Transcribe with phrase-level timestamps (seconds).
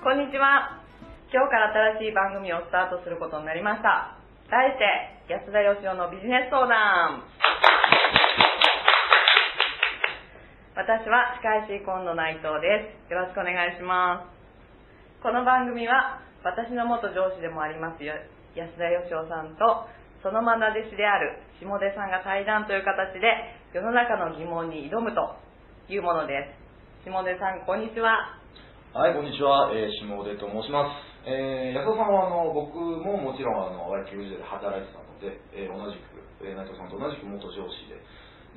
[0.00, 0.80] こんにちは。
[1.28, 4.16] 今日から新しい番組をスタートすることになりました。
[4.48, 4.88] 題して、
[5.28, 7.20] 安田義雄のビジネス相談。
[10.72, 13.12] 私は司会師今野内藤です。
[13.12, 15.20] よろしくお願いします。
[15.20, 18.16] この番組は、私の元上司でもあります安
[18.56, 19.84] 田義雄さんと、
[20.24, 23.28] そのまな弟子である下出さんが対談という形で、
[23.76, 25.36] 世の中の疑問に挑むと
[25.92, 26.56] いうもので
[27.04, 27.04] す。
[27.04, 28.40] 下出さん、こんにちは。
[28.90, 30.98] はい、こんにちは、えー、下出と申します。
[31.22, 37.86] えー、安田さんはあの僕ももちろんあのワイキュー時代で働いてたので、えー、同じく、えー、内藤さんと同じく元上司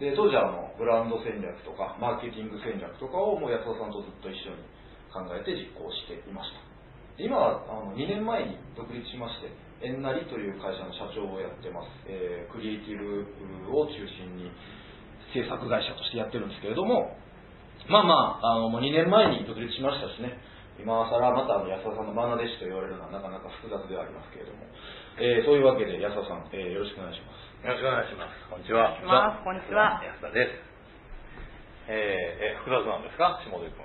[0.02, 4.66] で、で当時はあのブランド戦略とかマーケティング戦略とかをもう安田さんとずっと一緒に
[5.14, 6.66] 考えて実行していました。
[7.22, 9.54] 今はあの2年前に独立しまして、
[9.86, 12.10] エンナリという会社の社長をやってます。
[12.10, 13.22] えー、クリエイティブ
[13.70, 14.50] を中心に
[15.30, 17.22] 制作会社としてやってるんですけれども、
[17.90, 20.40] まあまあ、あのもう2年前に独立しましたしね、
[20.80, 24.64] 今更またあの安田さんのマナ弟子と言われるのはなかなか複雑ではありますけれども、
[25.20, 27.68] えーそういうわけで安田さん、えーよろしくお願いします。
[27.68, 28.32] よろしくお願いします。
[28.50, 28.96] こんにちは。
[29.44, 30.56] こんにちは安田です。
[31.92, 33.40] えー、え複雑なんですか？
[33.44, 33.76] 下出君。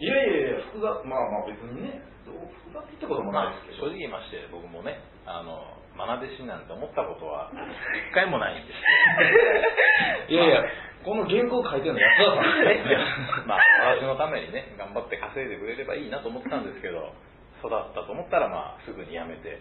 [0.00, 5.58] いやいやいや、複雑、まあまあ別にね、どう複雑ってこともまあないですけど、正直言いまして、僕もね、あの、
[5.98, 8.78] 愛弟子なんて思ったことは一回もないんです。
[10.32, 10.62] いやいや、
[11.08, 13.48] この原稿書いてるの安 田さん。
[13.48, 17.16] まあ、私のためにね、頑張って稼いでくれればいいなと思ったんですけど、
[17.64, 19.56] 育ったと思ったら、まあ、すぐに辞めて、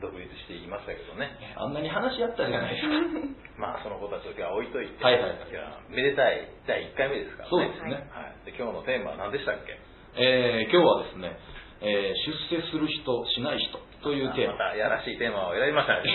[0.00, 1.28] 独立していきましたけどね。
[1.56, 2.88] あんなに話やったじゃないですか。
[3.60, 7.50] まあ、その子たちは置いといて、はいはいはいじゃあめでたい第1回目ですからね。
[7.50, 8.50] そうですねはい。
[8.50, 9.76] で、今日のテーマは何でしたっけ？
[10.16, 11.36] えー今日はですね、
[11.82, 14.70] えー出世する人、しない人というテーマ。
[14.70, 16.06] またやらしいテーマを選びましたね。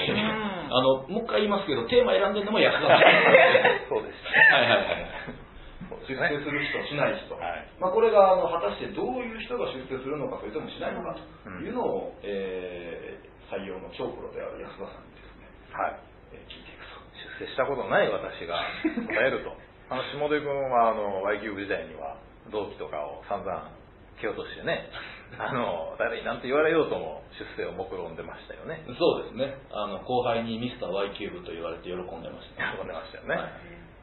[0.71, 3.03] あの、もう一回言いますけど、テーマ選んでるのも安田さん。
[3.91, 4.71] そうでしたね。
[4.71, 5.41] はいはいはい。
[6.07, 15.43] 出世する人、しない人、はいまあ、これがあの果たしてどういう人が出世するのか、それともしないのかというのを、えー採用の超プロである安田さんにですね、
[15.75, 15.99] はい。
[16.31, 17.03] えー聞いていくと。
[17.43, 18.63] 出世したことのない私が
[19.11, 19.51] 答えると。
[19.91, 22.15] あの、下出君は、あの、Y キューブ時代には、
[22.49, 23.80] 同期とかを散々
[24.21, 24.87] 蹴落としてね、
[25.37, 27.23] あの、誰になんて言われようとも
[27.57, 28.85] 出世を目論んでましたよね。
[28.97, 29.57] そうですね。
[29.71, 32.77] あの後輩にミスター Y キューブと言われて喜んでました。
[32.77, 33.35] 喜んでましたよね。
[33.35, 33.51] はい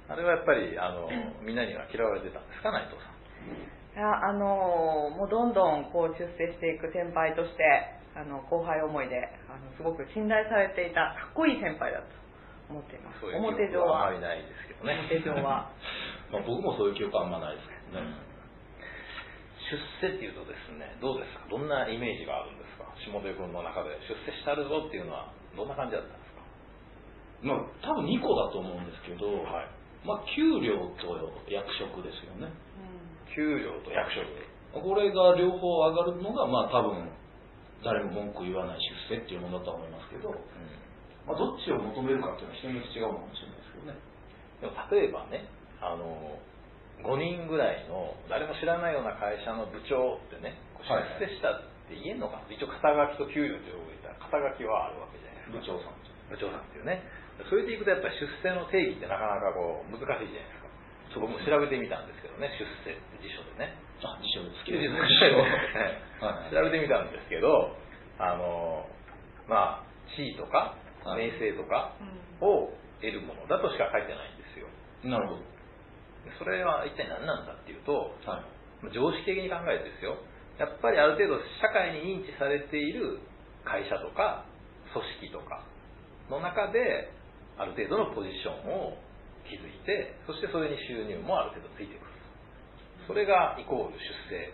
[0.08, 1.06] あれはやっぱり、あの、
[1.42, 3.18] みんなには嫌われてたんですか、内藤さん。
[3.98, 7.66] いやあのもうどんどんこう出世していく先輩として
[8.14, 9.18] あの後輩思いで
[9.50, 12.06] あのすごく信頼されていたかっこいい先輩だと
[12.70, 15.02] 思っていますそういう表上記憶はあはまりないですけどね。
[15.10, 15.74] 表上は
[16.30, 18.27] まあ、僕もそういう記憶はあんまないですけどね。
[19.68, 21.46] 出世っていうとですね、どうですか？
[21.52, 22.88] どんなイメージがあるんですか？
[23.04, 23.94] 下出君の中で。
[24.08, 26.42] 出世したるぞっていうのはどんな感じだったんですか？
[27.44, 29.70] まあ、多分2個だと思うんですけど、はい。
[30.06, 31.14] まあ、給料と
[31.50, 32.50] 役職ですよね。
[33.34, 34.26] 給料と役職。
[34.72, 37.10] これが両方上がるのが、まあ多分、
[37.82, 38.78] 誰も文句言わない
[39.10, 40.30] 出世っていうものだと思いますけど、
[41.26, 43.98] まあ、どっちを求めるかっていうのは人によって違うのかもしれないですけどね。
[44.62, 45.46] でも例えばね、
[45.78, 46.38] あの、
[47.04, 55.78] 5人ぐらいの誰も知らないような会社の部長ってね、出世したって言えんのかな、一応肩書きと給料という言ったら肩書きはあるわけじゃないですか。
[55.78, 56.10] 部長さんと。
[56.28, 57.02] 部長さんっていうね。
[57.46, 60.68] それでいくとやっぱり出世の定義ってなかなかこう難しいじゃないですか。
[61.14, 63.78] そう僕も調べてみたんですけどね、出世って辞書でね。
[64.02, 66.02] あ、辞書で好き辞です書ね。
[66.20, 67.78] はい調べてみたんですけど、
[68.18, 68.84] あの、
[69.46, 70.74] まあ、地位とか
[71.06, 71.94] はい名声とか
[72.42, 74.66] を得るものだとしか書いてないんですよ。
[75.04, 75.57] なるほど。
[76.28, 78.92] でそれは一体何なんだっていうと、はい。
[78.92, 80.20] 常識的に考えてですよ、
[80.60, 83.18] やっぱりある程度社会に認知されている
[83.64, 84.46] 会社とか
[84.94, 85.02] 組
[85.32, 85.66] 織とか
[86.30, 87.10] の中で、
[87.58, 88.94] ある程度のポジションを
[89.48, 92.12] 築いて、そしてそれに収入もある程度ついてくる。
[93.08, 94.52] それがイコール出世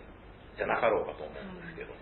[0.57, 1.93] じゃなかろうかと思うんですけど。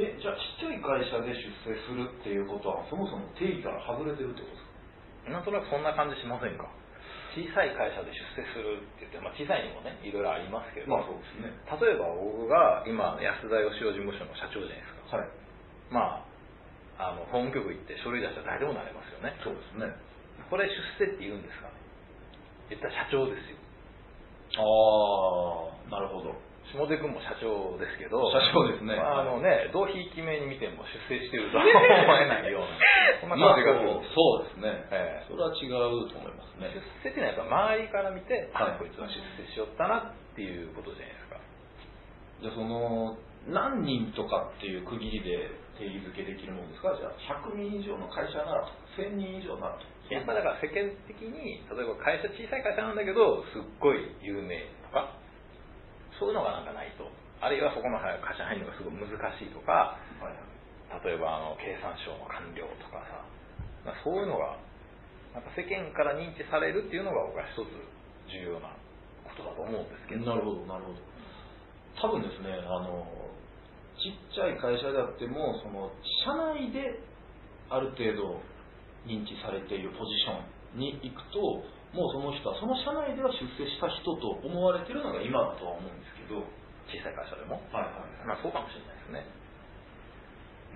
[0.00, 4.64] え、じゃあちっちゃい会社で出世するっていうことは、そもそも定義から外れてるってことです
[5.26, 5.32] か？
[5.32, 6.70] なんとなくそんな感じしませんか？
[7.36, 11.52] 小さい会社で出世するって言って、まあ、小さいにもねいろいろありますけど、まあそうですね。
[11.68, 15.28] 例えば僕が今安田義雄事務所の社長じゃないですかはい。
[15.92, 16.24] ま
[16.96, 19.92] ああの法務局行って書類出したら誰でもなれますよねそうですね。
[20.48, 21.76] これ出世って言うんですかね
[22.72, 23.60] 言ったら社長ですよ
[24.56, 24.64] あ
[25.84, 26.32] あ、なるほど。
[26.76, 32.76] 下出君も社長ですけど社長ですねまあ、あのねどうひいき目に見ても出世してるとは思えないような
[33.20, 34.84] そんなまあ感じがするそうですね。
[34.92, 36.72] ええそれは違うと思いますね。
[37.02, 41.40] 出世っていうのはやっぱ周りから見て、はいこいつは出世しよったなっていうことじゃないですか
[42.42, 43.16] じゃあその、
[43.48, 48.68] 何人とかっていう区切りで定義づけできるものですかじゃあ100人以上の会社なら、
[48.98, 49.86] 1000人以上ならと。
[50.10, 54.54] やっぱだから世間的に例えば会社小さい会社なんだけどすっごい有名
[56.18, 57.08] そういうのがなんかないと。
[57.40, 60.00] あるいはそこの会社入るのがすごい難しいとか、
[61.04, 63.20] 例えばあの経産省の官僚とかさ、
[63.84, 64.56] まあそういうのが
[65.36, 67.68] なんか世間から認知されるっていうのが僕は一つ
[68.32, 68.72] 重要な
[69.28, 70.24] ことだと思うんですけど。
[70.24, 71.00] なるほどなるほど。
[72.00, 73.04] 多分ですねあの
[74.00, 75.92] ちっちゃい会社であってもその
[76.24, 77.00] 社内で
[77.68, 78.40] ある程度
[79.08, 80.40] 認知されているポジショ
[80.76, 81.64] ンに行くと
[81.96, 86.44] もうその人はその社内では出世した人と思われてるのが今だとは思うんですけど
[86.92, 88.28] 小さい会社でも、はいはい。
[88.28, 89.24] まあそうかもしれないですね。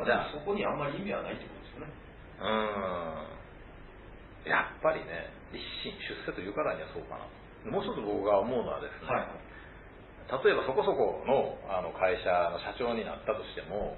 [0.00, 1.92] まあ、でもそこにあんまり意味はないってことですよね。
[2.40, 4.48] うーん。
[4.48, 7.28] やっぱりね立身出世というからにはそうかな
[7.68, 9.28] もう一つ僕が思うのはですね、はい。
[10.40, 13.94] 例えばそこそこのあの会社の社長になったとしても、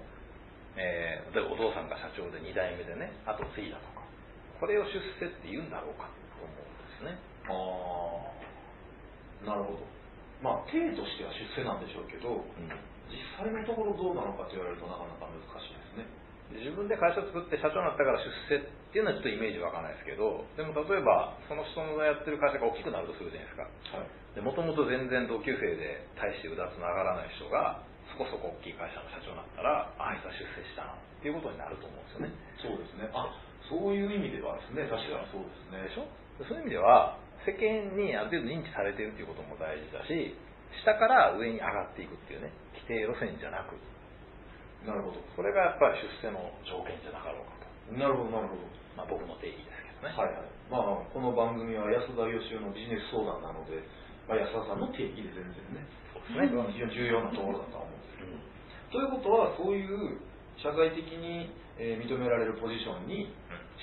[0.75, 4.03] えー例えばお父さんが社長で2代目でね後継いだとか
[4.61, 6.11] これを出世って言うんだろうか
[7.02, 7.19] ですね。
[7.50, 7.58] あ
[9.43, 9.82] あなるほど。
[10.43, 12.46] まあ体としては出世なんでしょうけど
[13.10, 16.06] 実際のところどうなのかと言われるとなかなか難しいですね。
[16.52, 23.99] 自分で会社作って社長になったから出世っていうのはちょっとイメージわかんないですけどでも例えばその人のやってる会社が大きくなるとするじゃないですか。
[23.99, 24.08] はい。
[24.37, 27.81] でもともと全然同級生で大してうだつの上がらない人が
[28.12, 32.32] そこそこ大きい会社の社長になったらああいつは出世したなっていうことになると思うんですよね。
[32.60, 33.08] そうですね。
[33.16, 33.28] あ
[33.69, 35.88] そういう意味ではですね確かにそうですね。
[35.88, 36.04] でしょ？
[36.49, 40.35] そういう意味では世間にある程度認知されているということも大事だし
[40.85, 43.77] 下から上に上がっていくっていうね規定路線じゃなく。
[44.83, 45.23] なるほど。
[45.39, 48.67] それがやっぱり出世の条件じゃなかろうかと、なるほどなるほど。
[48.99, 50.50] まあ、僕の定義ですけどね、はいはい。
[50.67, 53.79] まあこの番組は安田義雄のビジネス相談なので、
[54.27, 56.50] まあ、安田さんの定義で全然ねそうですね。
[56.50, 58.35] 非常に重要なところだとは思うんですけど。
[58.35, 58.53] うん
[58.93, 60.21] ということはそういう
[60.61, 61.49] 社会的に、
[61.81, 63.33] えー認められるポジションに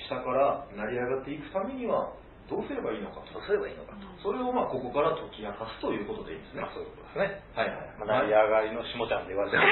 [0.06, 2.14] 下から成り上がっていくためには
[2.50, 3.30] どうすればいいのかと。
[3.32, 6.66] どうすればいいのかと、それをまあここから解き明かすということでいいんですね。
[6.66, 9.62] まあ、そういうことですね、はいはいまあ、成り上がりの下ちゃんって言われてる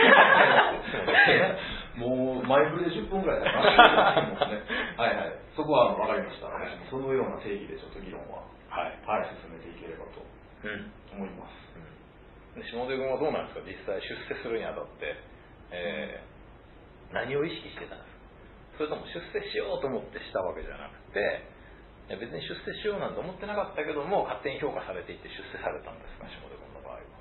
[1.98, 4.62] もう前振りで10分ぐらい経ちましたけどもね
[4.94, 5.34] はいはい。
[5.58, 6.46] そこは分かりました。
[6.86, 8.46] そのような定義でちょっと議論は。
[8.70, 9.26] はい、はい。
[9.42, 10.22] 進めていければと。
[10.22, 10.94] うん。
[11.19, 11.58] 思います。
[12.54, 13.66] で下出君はどうなんですか？
[13.66, 15.14] 実際出世するにあたって、
[15.74, 16.28] えー
[17.08, 18.12] 何を意識してたんです
[18.76, 18.84] か？
[18.84, 21.40] それとも出世しようと思ってしたわけじゃなくて
[22.16, 27.19] 別に出世しようなんて思ってなかったけども勝手に評価されていて出世されたんですか下出君の場合は。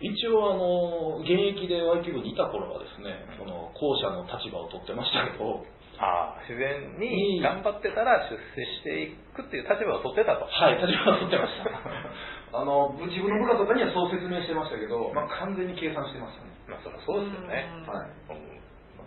[0.00, 5.64] 一応あの現役で Y キューブにいた頃はですね、その後者の立場を取ってましたけど。
[5.94, 10.46] ああ自然に頑張ってたら出世していくっていう立場を取ってたと。
[10.46, 11.70] はい立場を取ってました。
[12.58, 16.50] あの自分の部下とかにはそう説明してましたけど、まあ、完全に計算してましたね。
[16.66, 17.70] まあそりゃそうですよね。
[17.70, 17.94] うん。
[17.94, 18.10] はい。
[18.30, 18.54] うん。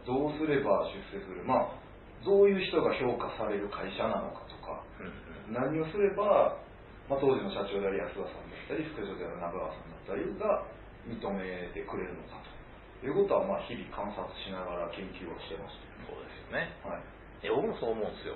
[0.07, 1.43] どうすれば出世する。
[1.43, 1.87] まあ
[2.23, 4.46] どういう人が評価される会社なのか。
[4.46, 4.83] とか。
[4.99, 6.59] うん何をすれば、
[7.07, 10.67] まあ、当時の社長である安田さんだったり副社長である中川さんだったりが
[11.07, 12.43] 認めてくれるのか
[12.99, 16.75] ということはまあ日々観察しながら研究をしてましそうですよね。
[16.83, 17.03] た、はい、
[17.43, 18.35] いや僕もそう思うんですよ。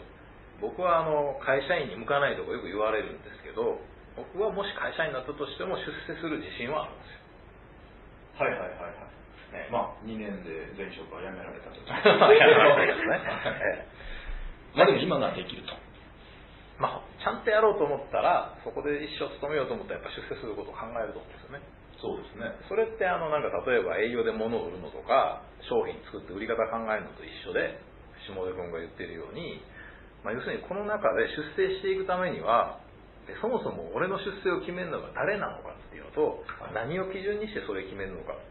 [0.64, 3.82] 僕はあの会社員に向かないとかよく言われるんですけど
[4.16, 7.16] 僕はもし会社員になったとしても出世する自信はあるんです
[8.40, 8.48] よ。
[8.48, 9.12] はいはいはいはい。
[9.52, 9.68] ね。
[9.68, 11.84] まあ2年で前職は辞められたと。
[14.80, 15.76] まあでも今ならできると
[16.82, 21.62] まあ、ちゃんとやろうと思ったらそこで一生勤めようと思ったらやっぱ出世することを考えると思うんですよね。
[22.02, 22.50] そうですね。
[22.66, 27.78] それってあのなんか例えば営業で物を売るのとか商品作って売り方考えるのと一緒で
[28.26, 29.62] 下出君が言ってるように、
[30.26, 32.82] まあ、要するにこの中で出世していくためには
[33.30, 36.90] でそもそも俺の出世を決めるのが誰なのかっていうのと、はい。
[36.90, 38.42] 何を基準にしてそれを決めるのかっ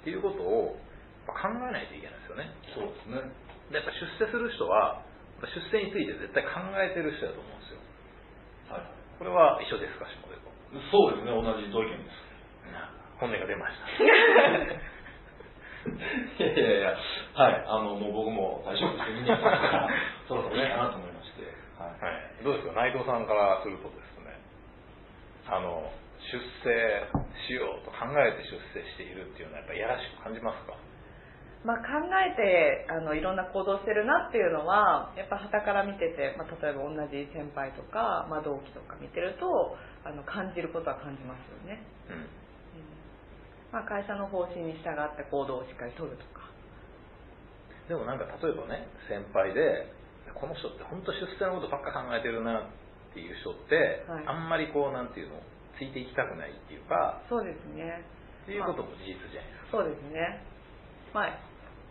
[0.00, 0.80] ていうことを
[1.28, 2.48] まあ考えないといけないですよね。
[2.72, 3.28] そうですね。
[3.68, 5.04] でやっぱ出世する人は
[5.44, 7.80] 出世について絶対考えてる人だと思うんですよ。
[8.72, 8.88] はい。
[9.20, 12.24] これは一緒ですか下出君そうですね同じ同意見です。
[13.20, 13.88] 本音が出ました。
[15.86, 16.96] いやいやいや、
[17.34, 19.88] はい、あの、もう僕も大丈夫です2年経ったから、
[20.28, 21.46] そろそろいいかなと思いまして、
[21.78, 22.00] はい。
[22.00, 22.72] はい、どうですか？
[22.74, 24.36] 内藤さんからするとですね。
[25.48, 25.92] あの
[26.32, 26.38] 出
[26.68, 27.06] 世
[27.46, 30.74] しようと考えて出世しているっていうのはやっぱりやらしく感じますか？
[31.66, 39.74] まあ、考えてあのいろんな行動してるなっていうのはやっぱ傍から見てて、まあ、例えば同じ先輩とか、まあ、同期とか見てると
[40.06, 42.22] あの感じることは感じますよね、うん。
[42.22, 42.30] うん。
[43.74, 46.46] まあ、会社の方針に従って行動をしっかり取るとか。
[47.90, 49.90] でもなんか例えばね先輩で
[50.38, 54.26] この人って本当出世のことばっか考えてるなっていう人って、はい。
[54.26, 55.42] あんまりこうなんていうの
[55.74, 58.06] ついていきたくないっていうかそうですね。
[58.46, 59.82] っていうことも事実じゃないですか。
[59.82, 60.46] そうですね。
[61.10, 61.45] まあ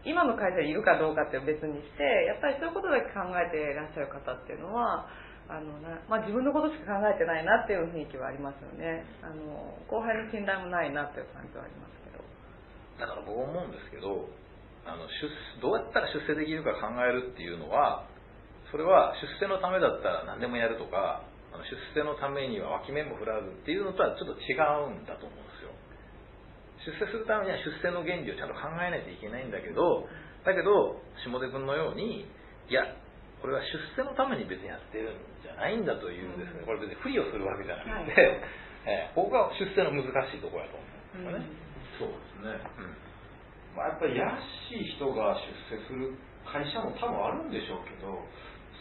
[0.06, 5.10] 今の会社にいるかどうかって別にしてやっぱりそういうことだけ考えていらっしゃる方っていうのは
[5.50, 9.06] あのな、まあ、自分のことしか考えてないなっていう雰囲気はありますよね。
[9.22, 12.22] あの後輩の信頼もないなという感じはありますけど。
[13.02, 14.30] だから僕思うんですけど
[14.86, 18.06] あの出どうやったら出世できるか考えるっていうのは
[18.70, 24.54] それは出世のためだったら何でもやるとかあの出世のためには脇目も振らずっていうのとはちょっと違
[24.86, 25.65] うんだと思うんですよ。
[26.86, 30.06] 出世するためには出世の原理をちゃんと考えないといけないんだけど
[30.46, 32.30] だけど下出君のように
[32.70, 32.86] いや
[33.42, 41.54] これは出世のために別にやってるんじゃないんだというですね、これ別に不利をするわけじゃなくて、はい、えー、ここが出世の難しいところやと思うんで
[42.00, 42.58] すよね、そうですね、
[43.78, 45.38] まあ、やっぱりやらしい人が
[45.70, 48.18] 出世する会社も多分あるんでしょうけど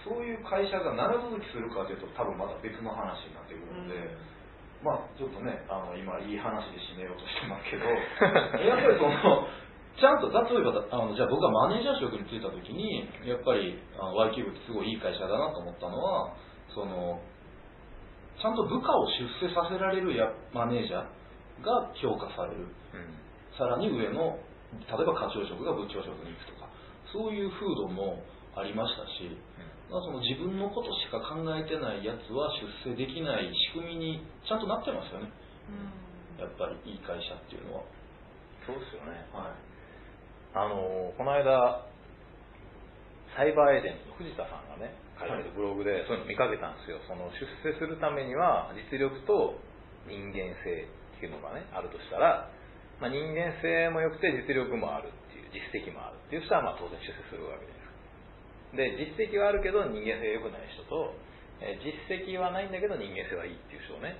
[0.04, 4.16] そういう会社が長続きするかというと多分また別の話になってくるので、
[4.84, 7.88] まあちょっとねあの今いい話で締めようとしてますけど。
[8.60, 9.48] やっぱりその
[9.96, 16.34] ちゃんと例えばあのじゃあ僕がマネージャー職に就いた時にやっぱり Y キューブってすごいいい会社だなと思ったのは
[16.74, 17.20] その
[18.42, 23.16] ちゃんと部下を出世させられるやマネージャーが評価される、うん、
[23.56, 24.36] さらに上の
[24.90, 26.68] 例えば課長職が部長職に行くとか
[27.12, 28.18] そういう風土も
[28.56, 32.50] ありましたし、うん、その自分のことしか考えてないやつは
[32.84, 35.30] 出世できない仕組みにちゃんとなってますよね、
[36.38, 38.04] うん、やっぱりいい会社っていうのは。
[38.64, 39.28] そうですよね。
[39.28, 39.74] はい。
[40.56, 41.84] あのこの間
[43.36, 47.02] サイバーエージェントの藤田さんがね書いてるブログでそういうの見かけたんですよ。
[47.10, 49.58] その出世するためには実力と
[50.06, 50.86] 人間性
[51.18, 52.48] っていうのがねあるとしたら、
[53.02, 57.83] まあ、人間性も良くて実力もあるっていう実績もあるっていう人はまあ当然出世するわけです
[58.76, 61.14] で実績はあるけど人間性良くない人と、
[61.62, 64.18] え実績はないんだけど人間性はいいっていう人をね。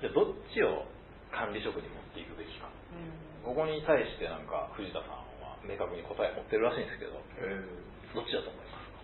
[0.00, 0.84] じゃあどっちを
[1.32, 7.20] 管理職に持っていくべきか、うん、ここに対してなんか藤田さん明確に答え持ってるらしいんですけど、
[8.16, 8.96] どっちだと思いますか？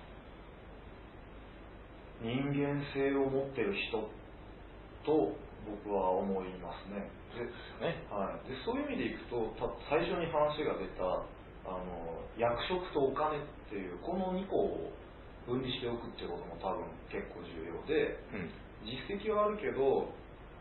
[2.25, 4.09] 人間性を持ってる人
[5.04, 5.37] と
[5.85, 7.12] 僕は思いますね。
[7.37, 7.45] で
[7.85, 8.00] ね。
[8.09, 9.52] はい、でそういう意味でいくと
[9.92, 11.28] 最初に話が出た
[11.66, 14.94] あの役職とお金っていうこの2個を
[15.46, 18.50] 分離しておくっていうことも多分結構重要で、うん、
[18.87, 20.11] 実績はあるけど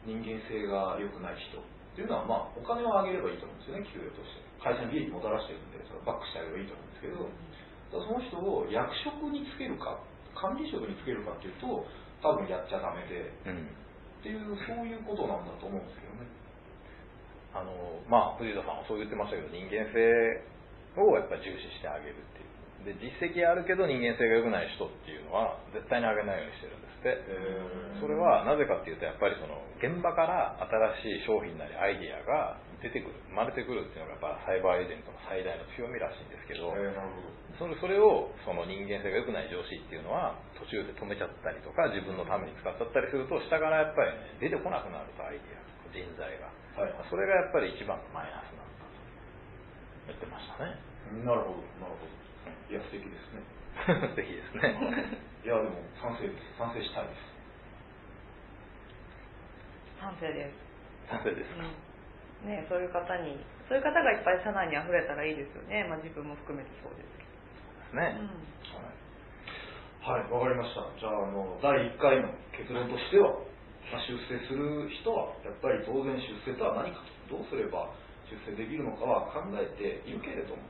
[0.05, 1.65] 人間性が良くない人っ
[1.97, 4.45] ていうのは、まあ、お金をあげればいいと思うんですよね給与として。
[4.65, 7.29] 会社に利益もたらしてるんでそれバックしてあげればいいと思うんですけど、
[8.01, 10.01] その人を役職につけるか
[10.33, 11.85] 管理職につけるかっていうと
[12.25, 16.25] 多分やっちゃダメで、うん、っていうそういうことなんだと思うんですけどね。
[17.55, 17.71] あの
[18.09, 20.01] まあ藤田さんはそう言ってましたけど人間性
[21.01, 22.55] をやっぱり重視してあげるっていう。
[22.85, 27.17] で実績あるけど人間性が良くない人っていうのは絶対にあげないようにしてるんですって。
[28.01, 30.57] それはなぜかっていうとやっぱりその現場から
[31.01, 33.17] 新しい商品なりアイディアが出てくる。
[33.29, 36.71] 生まれてくるっていうのがやっぱサイバーエージェントの最大の強みらしいんですけど、
[37.57, 45.63] それそれをその人間性が良くない上司っていうのは途中で止めちゃったりとか自分のために使っちゃったりすると下からやっぱりね出てこなくなるとアイディア
[45.95, 48.64] 人材が、はい、それがやっぱり一番のマイナスな
[50.07, 50.77] 言ってましたね。
[51.25, 52.11] なるほどなるほど。
[52.69, 53.41] いや素敵ですね。
[53.85, 54.73] 素敵ですね。
[55.45, 56.57] いやでも賛成です。
[56.57, 57.35] 賛成したいです。
[60.01, 61.09] 賛成です。
[61.09, 61.65] 賛成ですか、
[62.43, 62.49] うん。
[62.49, 67.25] ね、そういう方にそういう方がいっぱい社内に溢れたらいいですよね、まあ、自分も含めてそうですけ
[67.97, 68.01] ど。
[68.01, 68.29] ね、うん、
[70.05, 70.29] はい。
[70.29, 70.85] わ、はい、かりました。
[70.99, 73.33] じゃああの第1回の結論としては、
[73.89, 77.15] まあ、出世する人はやっぱり当然出世とは何かと。
[77.29, 77.89] どうすれば
[78.29, 80.61] 出世できるのかは考えているけれども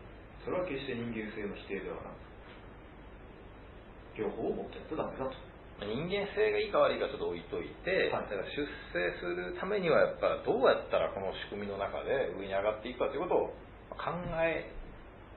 [0.44, 2.26] それは決して人間性の否定ではなく
[4.16, 5.36] 両方を持ってやってダメだと
[5.84, 8.64] 人間性がいいか悪いかちょっと置いといて、はい、だから出
[8.96, 13.52] 世するためにはやっぱどうやったらこの仕組みの中で上に上がっていくかということを
[14.00, 14.72] 考え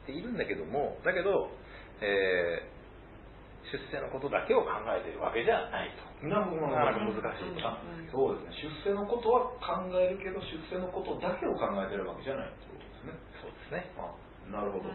[0.06, 1.50] ているんだけどもだけど、
[1.98, 6.07] えー、出世のことだけを考えているわけじゃないと。
[6.22, 7.62] なるほどなかなか難しいと、
[8.10, 14.10] そうですね出世のことは考えるけど出世のことだけを考えてるわけじゃないということですねそうですねあ
[14.50, 14.90] なるほど、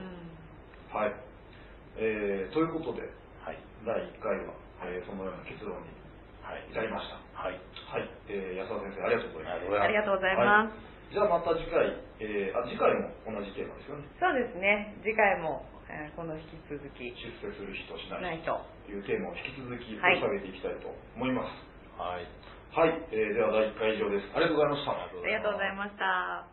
[0.92, 1.15] はい、
[1.96, 3.08] えー、ということで、
[3.39, 5.88] はい、第1回はえー、そのような結論に
[6.44, 7.15] 至りました。
[7.32, 7.56] はい。
[7.88, 8.10] はい。
[8.27, 9.80] えー、安田先生、ありがとうございます。
[9.80, 11.13] ありがとうございます。
[11.13, 11.88] じゃあまた次回、
[12.20, 14.03] えー、あ次回も同じテーマですよね。
[14.20, 14.98] そうですね。
[15.06, 21.53] 次回も、えー、この引き続き出世する人しない人というテーマを引き続き掘り下げていきたいと思います。
[22.01, 22.25] はい。
[22.73, 24.25] はい、えー、では第1回以上です。
[24.33, 24.91] ありがとうございました。
[24.91, 26.47] ありがとうございました。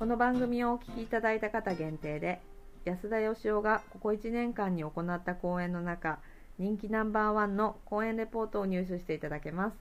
[0.00, 2.40] この番組をお聞きいただいた方限定で
[2.84, 6.18] 安田義雄がここ1年間に行った講演の中
[6.58, 9.76] 人気ナンバーワンの講演レポートを入手していただけます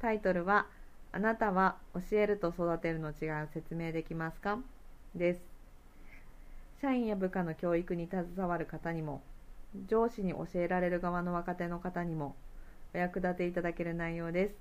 [0.00, 0.66] タイトルは
[1.12, 4.58] 「あなたは教えると育てるの違いを説明できますか?」
[5.16, 5.40] です。
[6.80, 9.22] 社員や部下の教育に携わる方にも
[9.88, 12.36] 上司に教えられる側の若手の方にも
[12.94, 14.54] お役立ていただける内容です。